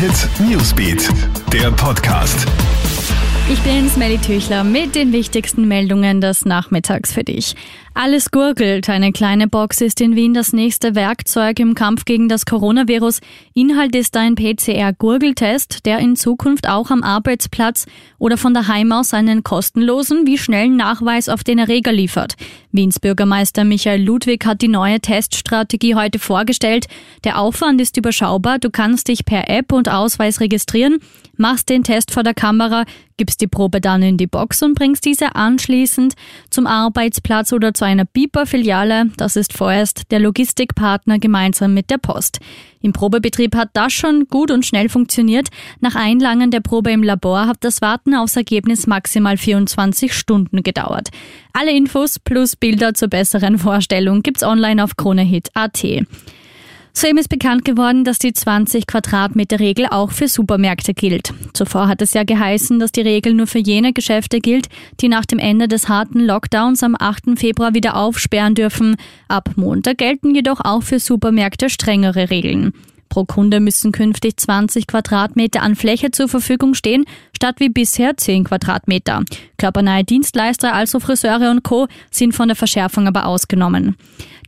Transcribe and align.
Hit 0.00 0.30
Newsbeat, 0.48 1.10
der 1.52 1.70
Podcast. 1.72 2.46
Ich 3.52 3.58
bin 3.60 3.86
Smelly 3.90 4.16
Tüchler 4.16 4.64
mit 4.64 4.94
den 4.94 5.12
wichtigsten 5.12 5.68
Meldungen 5.68 6.22
des 6.22 6.46
Nachmittags 6.46 7.12
für 7.12 7.22
dich. 7.22 7.54
Alles 7.92 8.30
gurgelt. 8.30 8.88
Eine 8.88 9.12
kleine 9.12 9.46
Box 9.46 9.82
ist 9.82 10.00
in 10.00 10.16
Wien 10.16 10.32
das 10.32 10.54
nächste 10.54 10.94
Werkzeug 10.94 11.58
im 11.60 11.74
Kampf 11.74 12.06
gegen 12.06 12.30
das 12.30 12.46
Coronavirus. 12.46 13.20
Inhalt 13.52 13.94
ist 13.94 14.16
ein 14.16 14.36
PCR-Gurgeltest, 14.36 15.84
der 15.84 15.98
in 15.98 16.16
Zukunft 16.16 16.66
auch 16.66 16.90
am 16.90 17.02
Arbeitsplatz 17.02 17.84
oder 18.18 18.38
von 18.38 18.54
daheim 18.54 18.92
aus 18.92 19.12
einen 19.12 19.42
kostenlosen 19.42 20.26
wie 20.26 20.38
schnellen 20.38 20.76
Nachweis 20.76 21.28
auf 21.28 21.44
den 21.44 21.58
Erreger 21.58 21.92
liefert. 21.92 22.36
Wiens 22.72 23.00
Bürgermeister 23.00 23.64
Michael 23.64 24.02
Ludwig 24.02 24.46
hat 24.46 24.62
die 24.62 24.68
neue 24.68 25.00
Teststrategie 25.00 25.96
heute 25.96 26.20
vorgestellt. 26.20 26.86
Der 27.24 27.38
Aufwand 27.38 27.80
ist 27.80 27.96
überschaubar. 27.96 28.60
Du 28.60 28.70
kannst 28.70 29.08
dich 29.08 29.24
per 29.24 29.50
App 29.50 29.72
und 29.72 29.88
Ausweis 29.88 30.38
registrieren, 30.38 31.00
machst 31.36 31.68
den 31.68 31.82
Test 31.82 32.12
vor 32.12 32.22
der 32.22 32.34
Kamera, 32.34 32.84
gibst 33.20 33.42
die 33.42 33.48
Probe 33.48 33.82
dann 33.82 34.02
in 34.02 34.16
die 34.16 34.26
Box 34.26 34.62
und 34.62 34.72
bringst 34.72 35.04
diese 35.04 35.34
anschließend 35.34 36.14
zum 36.48 36.66
Arbeitsplatz 36.66 37.52
oder 37.52 37.74
zu 37.74 37.84
einer 37.84 38.06
Biper-Filiale. 38.06 39.10
Das 39.18 39.36
ist 39.36 39.52
vorerst 39.52 40.10
der 40.10 40.20
Logistikpartner 40.20 41.18
gemeinsam 41.18 41.74
mit 41.74 41.90
der 41.90 41.98
Post. 41.98 42.38
Im 42.80 42.94
Probebetrieb 42.94 43.54
hat 43.54 43.68
das 43.74 43.92
schon 43.92 44.26
gut 44.28 44.50
und 44.50 44.64
schnell 44.64 44.88
funktioniert. 44.88 45.48
Nach 45.80 45.96
Einlangen 45.96 46.50
der 46.50 46.60
Probe 46.60 46.92
im 46.92 47.02
Labor 47.02 47.46
hat 47.46 47.58
das 47.60 47.82
Warten 47.82 48.14
aufs 48.14 48.36
Ergebnis 48.36 48.86
maximal 48.86 49.36
24 49.36 50.14
Stunden 50.14 50.62
gedauert. 50.62 51.10
Alle 51.52 51.76
Infos 51.76 52.18
plus 52.18 52.56
Bilder 52.56 52.94
zur 52.94 53.08
besseren 53.08 53.58
Vorstellung 53.58 54.22
gibt's 54.22 54.42
online 54.42 54.82
auf 54.82 54.96
KroneHit.at. 54.96 55.84
Soeben 56.92 57.18
ist 57.18 57.28
bekannt 57.28 57.64
geworden, 57.64 58.04
dass 58.04 58.18
die 58.18 58.32
20 58.32 58.86
Quadratmeter 58.86 59.60
Regel 59.60 59.86
auch 59.86 60.10
für 60.10 60.28
Supermärkte 60.28 60.92
gilt. 60.92 61.32
Zuvor 61.54 61.88
hat 61.88 62.02
es 62.02 62.14
ja 62.14 62.24
geheißen, 62.24 62.78
dass 62.78 62.92
die 62.92 63.00
Regel 63.00 63.34
nur 63.34 63.46
für 63.46 63.58
jene 63.58 63.92
Geschäfte 63.92 64.40
gilt, 64.40 64.66
die 65.00 65.08
nach 65.08 65.24
dem 65.24 65.38
Ende 65.38 65.68
des 65.68 65.88
harten 65.88 66.20
Lockdowns 66.20 66.82
am 66.82 66.96
8. 66.98 67.38
Februar 67.38 67.74
wieder 67.74 67.96
aufsperren 67.96 68.54
dürfen. 68.54 68.96
Ab 69.28 69.50
Montag 69.56 69.98
gelten 69.98 70.34
jedoch 70.34 70.60
auch 70.62 70.82
für 70.82 70.98
Supermärkte 70.98 71.70
strengere 71.70 72.30
Regeln. 72.30 72.72
Pro 73.10 73.24
Kunde 73.24 73.58
müssen 73.58 73.90
künftig 73.90 74.36
20 74.36 74.86
Quadratmeter 74.86 75.62
an 75.62 75.74
Fläche 75.74 76.12
zur 76.12 76.28
Verfügung 76.28 76.74
stehen, 76.74 77.04
statt 77.34 77.56
wie 77.58 77.68
bisher 77.68 78.16
10 78.16 78.44
Quadratmeter. 78.44 79.24
Körpernahe 79.58 80.04
Dienstleister, 80.04 80.72
also 80.72 81.00
Friseure 81.00 81.50
und 81.50 81.64
Co., 81.64 81.88
sind 82.12 82.34
von 82.34 82.46
der 82.48 82.56
Verschärfung 82.56 83.08
aber 83.08 83.26
ausgenommen. 83.26 83.96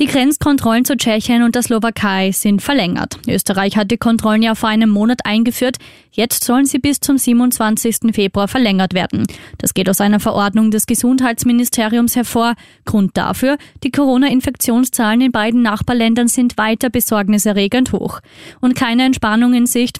Die 0.00 0.06
Grenzkontrollen 0.06 0.86
zu 0.86 0.96
Tschechien 0.96 1.42
und 1.42 1.54
der 1.54 1.62
Slowakei 1.62 2.32
sind 2.32 2.62
verlängert. 2.62 3.18
Österreich 3.28 3.76
hat 3.76 3.90
die 3.90 3.98
Kontrollen 3.98 4.40
ja 4.40 4.54
vor 4.54 4.70
einem 4.70 4.88
Monat 4.88 5.26
eingeführt. 5.26 5.76
Jetzt 6.10 6.42
sollen 6.44 6.64
sie 6.64 6.78
bis 6.78 7.00
zum 7.00 7.18
27. 7.18 8.14
Februar 8.14 8.48
verlängert 8.48 8.94
werden. 8.94 9.26
Das 9.58 9.74
geht 9.74 9.90
aus 9.90 10.00
einer 10.00 10.18
Verordnung 10.18 10.70
des 10.70 10.86
Gesundheitsministeriums 10.86 12.16
hervor. 12.16 12.54
Grund 12.86 13.14
dafür, 13.18 13.58
die 13.84 13.90
Corona-Infektionszahlen 13.90 15.20
in 15.20 15.32
beiden 15.32 15.60
Nachbarländern 15.60 16.28
sind 16.28 16.56
weiter 16.56 16.88
besorgniserregend 16.88 17.92
hoch. 17.92 18.20
Und 18.62 18.76
keine 18.76 19.04
Entspannung 19.04 19.52
in 19.52 19.66
Sicht. 19.66 19.98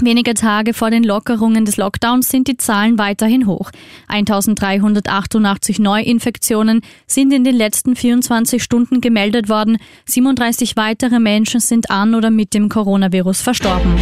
Wenige 0.00 0.34
Tage 0.34 0.74
vor 0.74 0.90
den 0.90 1.04
Lockerungen 1.04 1.64
des 1.64 1.76
Lockdowns 1.76 2.28
sind 2.28 2.48
die 2.48 2.56
Zahlen 2.56 2.98
weiterhin 2.98 3.46
hoch. 3.46 3.70
1388 4.08 5.78
Neuinfektionen 5.78 6.80
sind 7.06 7.32
in 7.32 7.44
den 7.44 7.54
letzten 7.54 7.94
24 7.94 8.62
Stunden 8.62 9.00
gemeldet 9.00 9.48
worden. 9.48 9.78
37 10.06 10.76
weitere 10.76 11.20
Menschen 11.20 11.60
sind 11.60 11.90
an 11.90 12.14
oder 12.14 12.30
mit 12.30 12.54
dem 12.54 12.68
Coronavirus 12.68 13.40
verstorben. 13.40 13.94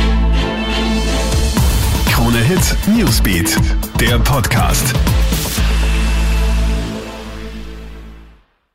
Krone 2.07 2.39
Hit 2.39 2.77
Newsbeat, 2.97 3.57
der 4.01 4.19
Podcast. 4.19 4.95